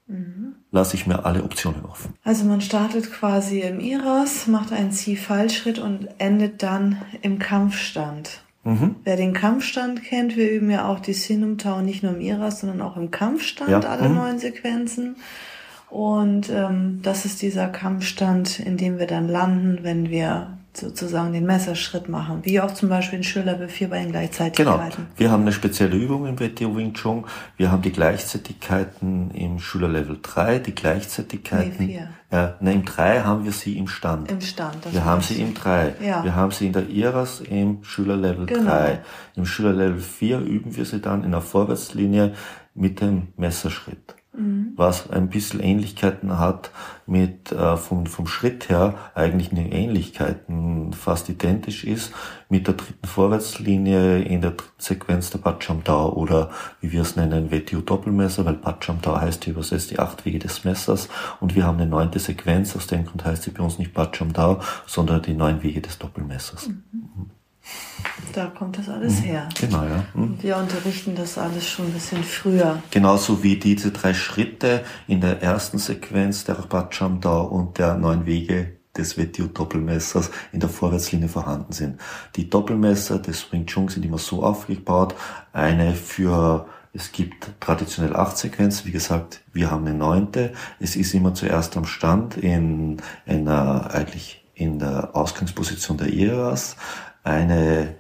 mhm. 0.07 0.55
lasse 0.71 0.95
ich 0.95 1.07
mir 1.07 1.25
alle 1.25 1.43
Optionen 1.43 1.85
offen. 1.85 2.13
Also 2.23 2.45
man 2.45 2.61
startet 2.61 3.11
quasi 3.11 3.61
im 3.61 3.79
Iras, 3.79 4.47
macht 4.47 4.71
einen 4.71 4.91
Ziehfallschritt 4.91 5.79
und 5.79 6.07
endet 6.17 6.63
dann 6.63 7.01
im 7.21 7.39
Kampfstand. 7.39 8.41
Mhm. 8.63 8.95
Wer 9.03 9.15
den 9.15 9.33
Kampfstand 9.33 10.03
kennt, 10.03 10.35
wir 10.35 10.51
üben 10.51 10.71
ja 10.71 10.87
auch 10.87 10.99
die 10.99 11.13
Sinumtau 11.13 11.81
nicht 11.81 12.01
nur 12.01 12.13
im 12.13 12.21
Iras, 12.21 12.61
sondern 12.61 12.81
auch 12.81 12.97
im 12.97 13.11
Kampfstand, 13.11 13.69
ja. 13.69 13.79
alle 13.79 14.09
mhm. 14.09 14.15
neun 14.15 14.39
Sequenzen. 14.39 15.17
Und 15.91 16.49
ähm, 16.49 16.99
das 17.03 17.25
ist 17.25 17.43
dieser 17.43 17.67
Kampfstand, 17.67 18.59
in 18.59 18.75
dem 18.75 18.97
wir 18.97 19.05
dann 19.05 19.29
landen, 19.29 19.79
wenn 19.83 20.09
wir 20.09 20.57
sozusagen 20.77 21.34
den 21.34 21.46
Messerschritt 21.46 22.10
machen, 22.10 22.39
wie 22.44 22.60
auch 22.60 22.74
zum 22.74 22.89
Beispiel 22.89 23.17
in 23.17 23.24
Schülerlevel 23.24 23.67
4 23.67 23.89
bei 23.89 24.00
den 24.00 24.12
Gleichzeitigkeiten. 24.12 24.89
Genau. 24.96 25.08
Wir 25.17 25.32
haben 25.32 25.41
eine 25.41 25.51
spezielle 25.51 25.96
Übung 25.96 26.25
im 26.25 26.39
WTO 26.39 26.75
Wing 26.75 26.94
Chun. 26.94 27.25
Wir 27.58 27.72
haben 27.72 27.82
die 27.82 27.91
Gleichzeitigkeiten 27.91 29.32
im 29.32 29.60
Schülerlevel 29.60 30.20
3, 30.22 30.60
die 30.60 30.75
Gleichzeitigkeiten. 30.75 31.86
Nee, 31.86 32.01
4. 32.32 32.39
Äh, 32.39 32.63
ne, 32.63 32.74
im 32.74 32.86
3 32.86 33.22
haben 33.22 33.46
wir 33.46 33.51
sie 33.51 33.77
im 33.77 33.88
Stand. 33.88 34.32
Im 34.32 34.41
Stand. 34.41 34.91
wir 34.91 35.05
haben 35.05 35.22
sie 35.22 35.41
im 35.41 35.53
3. 35.53 35.96
Ja. 36.01 36.24
Wir 36.24 36.36
haben 36.36 36.51
sie 36.51 36.67
in 36.67 36.74
der 36.74 36.89
IRAS 36.89 37.41
im 37.41 37.84
Schülerlevel 37.84 38.46
genau. 38.46 38.72
3. 38.72 39.00
Im 39.36 39.46
Schülerlevel 39.46 40.00
4 40.00 40.39
üben 40.39 40.75
wir 40.75 40.86
sie 40.86 41.00
dann 41.00 41.24
in 41.24 41.32
der 41.32 41.41
Vorwärtslinie 41.41 42.34
mit 42.74 43.00
dem 43.01 43.29
Messerschritt 43.38 44.14
mhm. 44.38 44.74
was 44.75 45.10
ein 45.10 45.30
bisschen 45.30 45.60
Ähnlichkeiten 45.60 46.39
hat 46.39 46.72
mit 47.06 47.51
äh, 47.51 47.77
vom, 47.77 48.06
vom 48.06 48.27
Schritt 48.27 48.70
her 48.70 48.96
eigentlich 49.13 49.51
eine 49.51 49.72
Ähnlichkeiten 49.72 50.94
fast 50.94 51.30
identisch 51.30 51.84
ist 51.84 52.12
mit 52.50 52.68
der 52.68 52.75
dritten 52.75 53.08
Vorwärtslinie 53.08 54.22
in 54.22 54.42
der 54.42 54.51
dritten 54.51 54.72
Sequenz 54.82 55.30
der 55.30 55.39
Pacham 55.39 55.84
Dao 55.84 56.13
oder 56.13 56.51
wie 56.82 56.92
wir 56.92 57.01
es 57.01 57.15
nennen 57.15 57.51
WTU 57.51 57.82
Doppelmesser, 57.82 58.46
weil 58.46 58.56
Pacham 58.56 59.01
Dao 59.01 59.20
heißt 59.20 59.48
übersetzt 59.48 59.92
die 59.92 60.00
acht 60.00 60.25
Wege 60.25 60.39
des 60.39 60.63
Messers 60.63 61.10
und 61.39 61.56
wir 61.56 61.65
haben 61.65 61.80
eine 61.80 61.89
neunte 61.89 62.20
Sequenz, 62.20 62.75
aus 62.75 62.88
dem 62.88 63.06
Grund 63.06 63.25
heißt 63.25 63.44
sie 63.44 63.51
bei 63.51 63.63
uns 63.63 63.80
nicht 63.80 63.94
Pacham 63.94 64.34
Dao, 64.34 64.62
sondern 64.86 65.22
die 65.22 65.34
neun 65.34 65.63
Wege 65.63 65.82
des 65.82 65.98
Doppelmessers. 65.98 66.70
Mhm. 66.70 67.32
Da 68.34 68.48
kommt 68.48 68.77
das 68.77 68.89
alles 68.89 69.19
mhm. 69.22 69.24
her. 69.24 69.50
Genau, 69.60 69.84
ja. 69.84 70.05
Mhm. 70.13 70.38
Wir 70.41 70.57
unterrichten 70.57 71.15
das 71.15 71.38
alles 71.38 71.67
schon 71.67 71.86
ein 71.88 71.93
bisschen 71.93 72.24
früher. 72.24 72.81
Genauso 72.91 73.43
wie 73.43 73.57
diese 73.57 73.91
drei 73.91 74.13
Schritte 74.13 74.84
in 75.07 75.22
der 75.22 75.41
ersten 75.41 75.77
Sequenz 75.77 76.43
der 76.43 76.55
Bachamda 76.55 77.39
und 77.39 77.77
der 77.77 77.95
neun 77.95 78.25
Wege 78.25 78.74
des 78.95 79.17
WTO-Doppelmessers 79.17 80.31
in 80.51 80.60
der 80.60 80.69
Vorwärtslinie 80.69 81.27
vorhanden 81.27 81.74
sind. 81.74 82.00
Die 82.36 82.50
Doppelmesser 82.50 83.19
des 83.19 83.51
Wing 83.51 83.65
Chun 83.65 83.89
sind 83.89 84.05
immer 84.05 84.17
so 84.17 84.43
aufgebaut, 84.43 85.15
eine 85.53 85.93
für 85.93 86.67
es 86.93 87.12
gibt 87.12 87.50
traditionell 87.60 88.15
acht 88.15 88.38
Sequenzen, 88.38 88.88
wie 88.88 88.91
gesagt, 88.91 89.41
wir 89.51 89.69
haben 89.69 89.86
eine 89.86 89.98
neunte. 89.98 90.53
Es 90.79 90.95
ist 90.95 91.13
immer 91.13 91.34
zuerst 91.34 91.75
am 91.75 91.86
Stand 91.86 92.38
in 92.38 93.01
einer, 93.25 93.93
eigentlich 93.93 94.45
in 94.53 94.79
der 94.79 95.13
Ausgangsposition 95.13 95.98
der 95.98 96.13
Eras 96.13 96.77
eine 97.25 97.96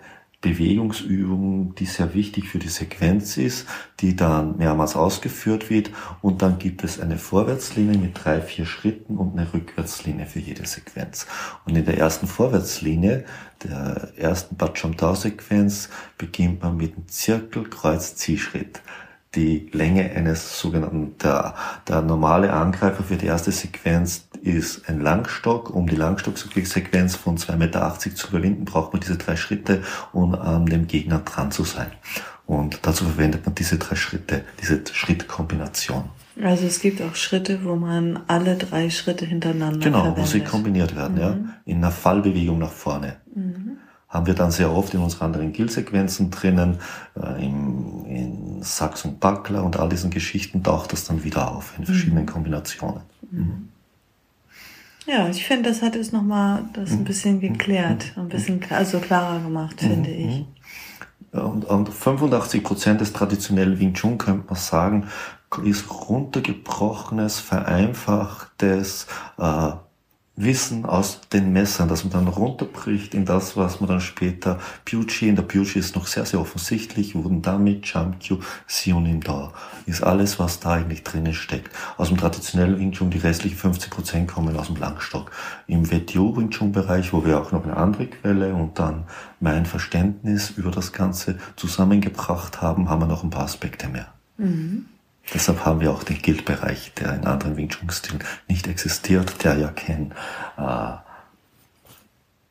Bewegungsübung, 0.45 1.73
die 1.73 1.85
sehr 1.85 2.13
wichtig 2.13 2.47
für 2.47 2.59
die 2.59 2.69
Sequenz 2.69 3.35
ist, 3.37 3.65
die 3.99 4.15
dann 4.15 4.57
mehrmals 4.57 4.95
ausgeführt 4.95 5.71
wird 5.71 5.89
und 6.21 6.43
dann 6.43 6.59
gibt 6.59 6.83
es 6.83 6.99
eine 6.99 7.17
Vorwärtslinie 7.17 7.97
mit 7.97 8.23
drei, 8.23 8.41
vier 8.41 8.67
Schritten 8.67 9.17
und 9.17 9.37
eine 9.37 9.51
Rückwärtslinie 9.51 10.27
für 10.27 10.39
jede 10.39 10.67
Sequenz. 10.67 11.25
Und 11.65 11.75
in 11.75 11.83
der 11.83 11.97
ersten 11.97 12.27
Vorwärtslinie, 12.27 13.25
der 13.63 14.11
ersten 14.17 14.55
Bacham-Tau-Sequenz, 14.55 15.89
beginnt 16.19 16.61
man 16.61 16.77
mit 16.77 16.95
einem 16.95 17.07
Zirkel, 17.07 17.63
Kreuz, 17.63 18.15
Ziehschritt 18.15 18.83
die 19.35 19.69
Länge 19.71 20.11
eines 20.11 20.59
sogenannten, 20.59 21.17
der, 21.21 21.55
der 21.87 22.01
normale 22.01 22.53
Angreifer 22.53 23.03
für 23.03 23.17
die 23.17 23.25
erste 23.25 23.51
Sequenz 23.51 24.27
ist 24.41 24.87
ein 24.89 25.01
Langstock. 25.01 25.69
Um 25.69 25.87
die 25.87 25.95
Langstocksequenz 25.95 27.15
von 27.15 27.37
2,80 27.37 27.55
Meter 27.57 27.97
zu 27.99 28.29
überwinden, 28.29 28.65
braucht 28.65 28.93
man 28.93 29.01
diese 29.01 29.17
drei 29.17 29.35
Schritte, 29.35 29.83
um 30.13 30.35
an 30.35 30.65
dem 30.65 30.87
Gegner 30.87 31.19
dran 31.19 31.51
zu 31.51 31.63
sein. 31.63 31.87
Und 32.45 32.79
dazu 32.83 33.05
verwendet 33.05 33.45
man 33.45 33.55
diese 33.55 33.77
drei 33.77 33.95
Schritte, 33.95 34.43
diese 34.61 34.81
Schrittkombination. 34.91 36.05
Also 36.43 36.65
es 36.67 36.81
gibt 36.81 37.01
auch 37.01 37.15
Schritte, 37.15 37.63
wo 37.63 37.75
man 37.75 38.19
alle 38.27 38.57
drei 38.57 38.89
Schritte 38.89 39.25
hintereinander 39.25 39.79
Genau, 39.79 39.99
verwendet. 39.99 40.23
wo 40.23 40.27
sie 40.27 40.41
kombiniert 40.41 40.95
werden, 40.95 41.15
mhm. 41.15 41.21
ja. 41.21 41.37
In 41.65 41.77
einer 41.77 41.91
Fallbewegung 41.91 42.59
nach 42.59 42.71
vorne. 42.71 43.15
Mhm 43.33 43.77
haben 44.15 44.25
wir 44.25 44.33
dann 44.33 44.51
sehr 44.51 44.71
oft 44.71 44.93
in 44.93 45.01
unseren 45.01 45.25
anderen 45.25 45.51
Gill-Sequenzen 45.51 46.31
drinnen, 46.31 46.79
äh, 47.21 47.45
im, 47.45 48.05
in 48.05 48.63
Sachs 48.63 49.03
und 49.05 49.19
Buckler 49.19 49.63
und 49.63 49.77
all 49.77 49.89
diesen 49.89 50.09
Geschichten 50.09 50.63
taucht 50.63 50.93
das 50.93 51.05
dann 51.05 51.23
wieder 51.23 51.51
auf 51.51 51.73
in 51.77 51.85
verschiedenen 51.85 52.23
mhm. 52.23 52.29
Kombinationen. 52.29 53.01
Mhm. 53.29 53.69
Ja, 55.05 55.29
ich 55.29 55.45
finde, 55.45 55.69
das 55.69 55.81
hat 55.81 55.95
es 55.95 56.11
nochmal 56.11 56.63
das 56.73 56.91
ein 56.91 56.99
mhm. 56.99 57.03
bisschen 57.03 57.39
geklärt, 57.39 58.13
mhm. 58.15 58.23
ein 58.23 58.29
bisschen 58.29 58.61
also 58.69 58.99
klarer 58.99 59.39
gemacht, 59.39 59.81
finde 59.81 60.09
mhm. 60.09 60.29
ich. 60.29 60.45
Und, 61.31 61.65
und 61.65 61.89
85 61.89 62.63
Prozent 62.63 63.01
des 63.01 63.11
traditionellen 63.11 63.77
Wing 63.77 63.93
Chun, 63.93 64.17
könnte 64.17 64.45
man 64.47 64.55
sagen, 64.55 65.07
ist 65.63 65.89
runtergebrochenes, 66.09 67.39
vereinfachtes, 67.39 69.07
äh, 69.37 69.71
Wissen 70.37 70.85
aus 70.85 71.21
den 71.31 71.53
Messern, 71.53 71.87
dass 71.87 72.03
man 72.03 72.11
dann 72.11 72.27
runterbricht 72.27 73.13
in 73.13 73.23
das, 73.23 73.55
was 73.55 73.79
man 73.79 73.87
dann 73.87 74.01
später 74.01 74.59
Pucci, 74.83 75.29
in 75.29 75.37
der 75.37 75.43
Pucci 75.43 75.79
ist 75.79 75.95
noch 75.95 76.07
sehr, 76.07 76.25
sehr 76.25 76.41
offensichtlich, 76.41 77.15
wurden 77.15 77.41
damit 77.41 77.85
Chamkyu, 77.85 78.39
Sionim 78.67 79.21
da, 79.21 79.53
ist 79.85 80.03
alles, 80.03 80.37
was 80.37 80.59
da 80.59 80.73
eigentlich 80.73 81.03
drinnen 81.03 81.33
steckt. 81.33 81.73
Aus 81.97 82.09
dem 82.09 82.17
traditionellen 82.17 82.77
Wing 82.77 82.91
Chun, 82.91 83.11
die 83.11 83.17
restlichen 83.17 83.55
50 83.55 83.89
Prozent 83.89 84.27
kommen 84.27 84.57
aus 84.57 84.67
dem 84.67 84.75
Langstock. 84.75 85.31
Im 85.67 85.89
WTO 85.89 86.35
Wing 86.35 86.49
Chun 86.49 86.73
Bereich, 86.73 87.13
wo 87.13 87.23
wir 87.25 87.39
auch 87.39 87.53
noch 87.53 87.63
eine 87.63 87.77
andere 87.77 88.07
Quelle 88.07 88.53
und 88.53 88.77
dann 88.77 89.05
mein 89.39 89.65
Verständnis 89.65 90.49
über 90.49 90.71
das 90.71 90.91
Ganze 90.91 91.37
zusammengebracht 91.55 92.61
haben, 92.61 92.89
haben 92.89 93.01
wir 93.01 93.07
noch 93.07 93.23
ein 93.23 93.29
paar 93.29 93.45
Aspekte 93.45 93.87
mehr. 93.87 94.07
Mhm. 94.37 94.87
Deshalb 95.33 95.65
haben 95.65 95.81
wir 95.81 95.91
auch 95.91 96.03
den 96.03 96.21
Guild-Bereich, 96.21 96.93
der 96.93 97.15
in 97.15 97.25
anderen 97.25 97.57
Wing 97.57 97.69
Chun-Stilen 97.69 98.23
nicht 98.47 98.67
existiert, 98.67 99.43
der 99.43 99.57
ja 99.57 99.69
kein 99.69 100.13
äh, 100.57 100.93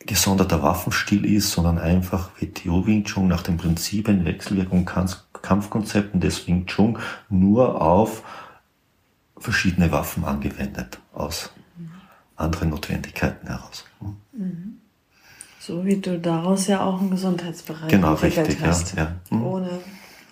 gesonderter 0.00 0.62
Waffenstil 0.62 1.24
ist, 1.24 1.52
sondern 1.52 1.78
einfach 1.78 2.30
WTO 2.40 2.86
Wing 2.86 3.04
Chun 3.04 3.28
nach 3.28 3.42
den 3.42 3.56
Prinzipien 3.56 4.24
Wechselwirkung 4.24 4.88
Kampfkonzepten 5.40 6.20
des 6.20 6.46
Wing 6.46 6.66
Chun 6.66 6.98
nur 7.28 7.80
auf 7.80 8.22
verschiedene 9.38 9.92
Waffen 9.92 10.24
angewendet 10.24 10.98
aus 11.12 11.52
anderen 12.36 12.70
Notwendigkeiten 12.70 13.46
heraus. 13.46 13.84
Mhm. 14.32 14.80
So 15.60 15.84
wie 15.84 15.96
du 15.96 16.18
daraus 16.18 16.66
ja 16.66 16.82
auch 16.82 17.00
einen 17.00 17.10
Gesundheitsbereich 17.10 17.88
genau, 17.88 18.14
richtig, 18.14 18.60
hast. 18.62 18.96
Ja, 18.96 19.04
ja. 19.30 19.36
Mhm. 19.36 19.44
Ohne 19.44 19.70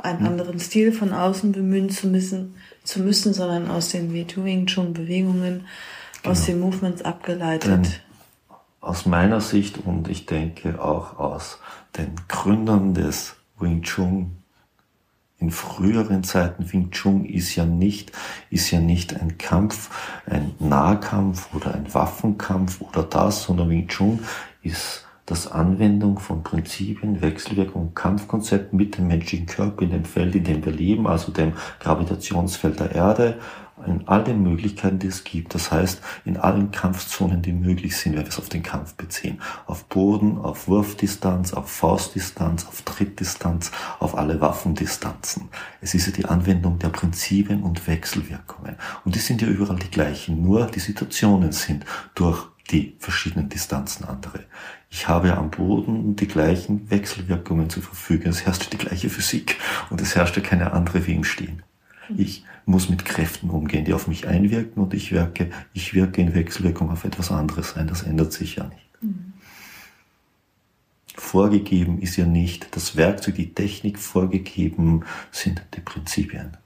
einen 0.04 0.26
anderen 0.26 0.58
Stil 0.60 0.92
von 0.92 1.12
außen 1.12 1.52
bemühen 1.52 1.90
zu 1.90 2.06
müssen, 2.08 2.54
zu 2.84 3.00
müssen 3.00 3.32
sondern 3.34 3.70
aus 3.70 3.90
den 3.90 4.12
Wing 4.12 4.66
Chun 4.66 4.92
Bewegungen, 4.92 5.64
genau. 6.22 6.32
aus 6.32 6.44
den 6.46 6.60
Movements 6.60 7.02
abgeleitet. 7.02 7.70
Denn 7.70 7.86
aus 8.80 9.06
meiner 9.06 9.40
Sicht 9.40 9.78
und 9.78 10.08
ich 10.08 10.26
denke 10.26 10.82
auch 10.82 11.18
aus 11.18 11.58
den 11.96 12.14
Gründern 12.28 12.94
des 12.94 13.36
Wing 13.58 13.82
Chun 13.82 14.42
in 15.38 15.50
früheren 15.50 16.22
Zeiten 16.22 16.72
Wing 16.72 16.92
Chun 16.92 17.24
ist 17.24 17.56
ja 17.56 17.64
nicht, 17.64 18.12
ist 18.50 18.70
ja 18.70 18.78
nicht 18.80 19.20
ein 19.20 19.38
Kampf, 19.38 19.90
ein 20.24 20.54
Nahkampf 20.60 21.52
oder 21.52 21.74
ein 21.74 21.92
Waffenkampf 21.92 22.80
oder 22.80 23.02
das, 23.02 23.42
sondern 23.42 23.68
Wing 23.68 23.88
Chun 23.88 24.20
ist 24.62 25.04
dass 25.26 25.50
Anwendung 25.50 26.18
von 26.18 26.42
Prinzipien, 26.42 27.22
Wechselwirkung 27.22 27.82
und 27.82 27.94
Kampfkonzepten 27.94 28.76
mit 28.76 28.98
dem 28.98 29.06
menschlichen 29.06 29.46
Körper 29.46 29.82
in 29.82 29.90
dem 29.90 30.04
Feld, 30.04 30.34
in 30.34 30.44
dem 30.44 30.64
wir 30.64 30.72
leben, 30.72 31.06
also 31.06 31.32
dem 31.32 31.52
Gravitationsfeld 31.80 32.80
der 32.80 32.92
Erde, 32.92 33.38
in 33.86 34.06
all 34.06 34.22
den 34.22 34.42
Möglichkeiten, 34.42 34.98
die 34.98 35.06
es 35.06 35.24
gibt. 35.24 35.54
Das 35.54 35.72
heißt, 35.72 36.00
in 36.24 36.36
allen 36.36 36.70
Kampfzonen, 36.70 37.42
die 37.42 37.52
möglich 37.52 37.96
sind, 37.96 38.12
wenn 38.14 38.22
wir 38.22 38.28
es 38.28 38.38
auf 38.38 38.48
den 38.48 38.62
Kampf 38.62 38.94
beziehen. 38.94 39.40
Auf 39.66 39.84
Boden, 39.84 40.38
auf 40.38 40.68
Wurfdistanz, 40.68 41.52
auf 41.52 41.70
Faustdistanz, 41.70 42.66
auf 42.66 42.82
Trittdistanz, 42.82 43.72
auf 43.98 44.16
alle 44.16 44.40
Waffendistanzen. 44.40 45.48
Es 45.80 45.94
ist 45.94 46.06
ja 46.06 46.12
die 46.12 46.26
Anwendung 46.26 46.78
der 46.78 46.90
Prinzipien 46.90 47.62
und 47.62 47.86
Wechselwirkungen. 47.86 48.76
Und 49.04 49.14
die 49.14 49.20
sind 49.20 49.42
ja 49.42 49.48
überall 49.48 49.78
die 49.78 49.90
gleichen, 49.90 50.42
nur 50.42 50.66
die 50.66 50.80
Situationen 50.80 51.52
sind 51.52 51.84
durch 52.14 52.51
die 52.70 52.96
verschiedenen 52.98 53.48
Distanzen 53.48 54.04
andere. 54.04 54.44
Ich 54.90 55.08
habe 55.08 55.36
am 55.36 55.50
Boden 55.50 56.16
die 56.16 56.28
gleichen 56.28 56.90
Wechselwirkungen 56.90 57.70
zur 57.70 57.82
Verfügung. 57.82 58.30
Es 58.30 58.44
herrscht 58.44 58.72
die 58.72 58.78
gleiche 58.78 59.10
Physik 59.10 59.58
und 59.90 60.00
es 60.00 60.14
herrscht 60.14 60.42
keine 60.42 60.72
andere 60.72 61.06
wie 61.06 61.14
im 61.14 61.24
Stehen. 61.24 61.62
Ich 62.16 62.44
muss 62.66 62.88
mit 62.88 63.04
Kräften 63.04 63.50
umgehen, 63.50 63.84
die 63.84 63.94
auf 63.94 64.06
mich 64.06 64.26
einwirken 64.26 64.82
und 64.82 64.94
ich 64.94 65.12
wirke, 65.12 65.50
ich 65.72 65.94
wirke 65.94 66.20
in 66.20 66.34
Wechselwirkung 66.34 66.90
auf 66.90 67.04
etwas 67.04 67.30
anderes 67.30 67.76
ein. 67.76 67.86
Das 67.86 68.02
ändert 68.02 68.32
sich 68.32 68.56
ja 68.56 68.64
nicht. 68.64 68.88
Vorgegeben 71.14 71.98
ist 72.00 72.16
ja 72.16 72.26
nicht 72.26 72.74
das 72.74 72.96
Werkzeug, 72.96 73.34
die 73.36 73.54
Technik, 73.54 73.98
vorgegeben 73.98 75.04
sind 75.30 75.62
die 75.74 75.80
Prinzipien. 75.80 76.56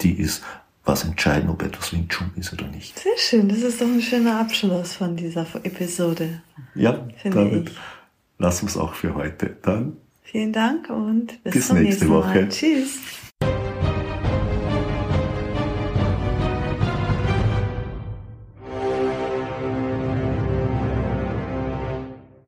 Die 0.00 0.12
ist 0.12 0.42
was 0.84 1.04
entscheiden, 1.04 1.48
ob 1.48 1.62
etwas 1.62 1.92
Wing 1.92 2.08
Chun 2.08 2.30
ist 2.36 2.52
oder 2.52 2.66
nicht. 2.66 2.98
Sehr 2.98 3.16
schön, 3.16 3.48
das 3.48 3.58
ist 3.58 3.80
doch 3.80 3.86
ein 3.86 4.02
schöner 4.02 4.40
Abschluss 4.40 4.94
von 4.94 5.16
dieser 5.16 5.46
Episode. 5.62 6.42
Ja, 6.74 7.06
damit 7.22 7.70
ich. 7.70 7.76
lassen 8.38 8.62
wir 8.66 8.70
es 8.70 8.76
auch 8.76 8.94
für 8.94 9.14
heute. 9.14 9.56
Dann 9.62 9.96
vielen 10.22 10.52
Dank 10.52 10.90
und 10.90 11.42
bis, 11.42 11.54
bis 11.54 11.72
nächste 11.72 12.08
Woche. 12.08 12.48
Tschüss. 12.48 12.98